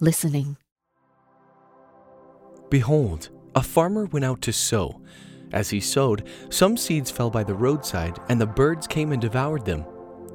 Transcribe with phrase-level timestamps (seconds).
[0.00, 0.56] listening.
[2.70, 5.00] Behold, a farmer went out to sow.
[5.52, 9.64] As he sowed, some seeds fell by the roadside, and the birds came and devoured
[9.64, 9.84] them.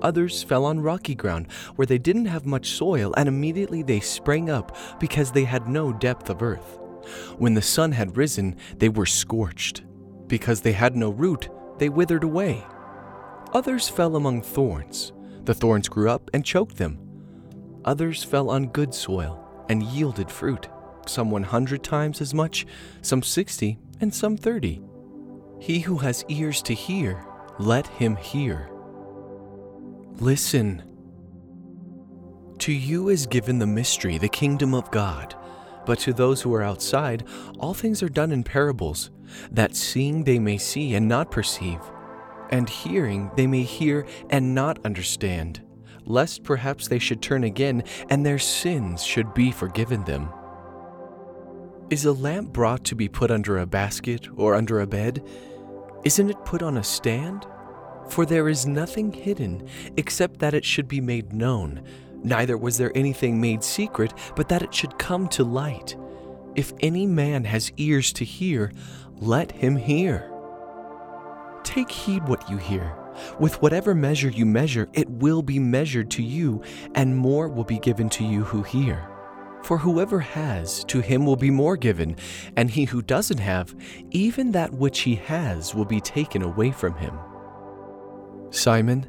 [0.01, 4.49] Others fell on rocky ground, where they didn't have much soil, and immediately they sprang
[4.49, 6.79] up, because they had no depth of earth.
[7.37, 9.83] When the sun had risen, they were scorched.
[10.27, 12.65] Because they had no root, they withered away.
[13.53, 15.13] Others fell among thorns.
[15.45, 16.99] The thorns grew up and choked them.
[17.85, 20.67] Others fell on good soil and yielded fruit,
[21.05, 22.65] some 100 times as much,
[23.01, 24.81] some 60, and some 30.
[25.59, 27.25] He who has ears to hear,
[27.59, 28.69] let him hear.
[30.19, 30.83] Listen.
[32.59, 35.35] To you is given the mystery, the kingdom of God.
[35.85, 37.25] But to those who are outside,
[37.59, 39.11] all things are done in parables,
[39.51, 41.79] that seeing they may see and not perceive,
[42.49, 45.61] and hearing they may hear and not understand,
[46.05, 50.29] lest perhaps they should turn again and their sins should be forgiven them.
[51.89, 55.25] Is a lamp brought to be put under a basket or under a bed?
[56.03, 57.45] Isn't it put on a stand?
[58.09, 61.83] For there is nothing hidden except that it should be made known
[62.23, 65.95] Neither was there anything made secret, but that it should come to light.
[66.55, 68.71] If any man has ears to hear,
[69.17, 70.31] let him hear.
[71.63, 72.95] Take heed what you hear.
[73.39, 76.61] With whatever measure you measure, it will be measured to you,
[76.95, 79.07] and more will be given to you who hear.
[79.63, 82.17] For whoever has, to him will be more given,
[82.57, 83.73] and he who doesn't have,
[84.11, 87.17] even that which he has will be taken away from him.
[88.49, 89.07] Simon,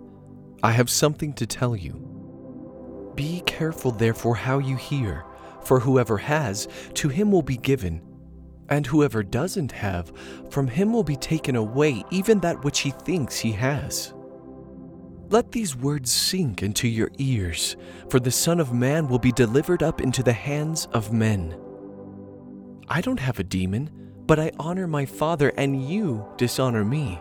[0.62, 3.12] I have something to tell you.
[3.16, 5.24] Be careful, therefore, how you hear,
[5.62, 8.00] for whoever has, to him will be given,
[8.74, 10.12] and whoever doesn't have,
[10.50, 14.12] from him will be taken away even that which he thinks he has.
[15.30, 17.76] Let these words sink into your ears,
[18.10, 21.56] for the Son of Man will be delivered up into the hands of men.
[22.88, 23.90] I don't have a demon,
[24.26, 27.20] but I honor my Father, and you dishonor me.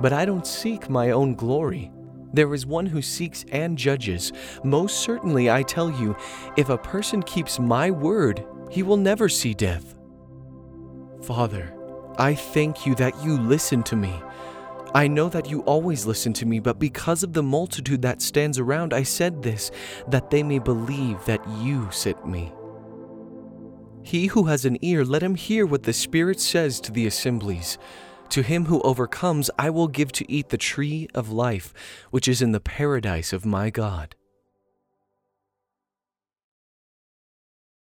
[0.00, 1.92] But I don't seek my own glory.
[2.32, 4.32] There is one who seeks and judges.
[4.64, 6.16] Most certainly, I tell you,
[6.56, 9.95] if a person keeps my word, he will never see death.
[11.22, 11.74] Father,
[12.18, 14.22] I thank you that you listen to me.
[14.94, 18.58] I know that you always listen to me, but because of the multitude that stands
[18.58, 19.70] around, I said this,
[20.08, 22.52] that they may believe that you sent me.
[24.02, 27.76] He who has an ear, let him hear what the Spirit says to the assemblies.
[28.30, 31.74] To him who overcomes, I will give to eat the tree of life,
[32.10, 34.14] which is in the paradise of my God.